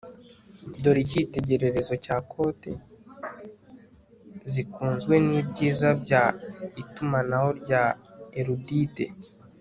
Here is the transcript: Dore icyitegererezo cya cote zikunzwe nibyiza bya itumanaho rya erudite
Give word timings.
Dore 0.81 0.99
icyitegererezo 1.05 1.93
cya 2.05 2.17
cote 2.31 2.71
zikunzwe 4.51 5.15
nibyiza 5.25 5.89
bya 6.01 6.23
itumanaho 6.81 7.49
rya 7.61 7.83
erudite 8.39 9.05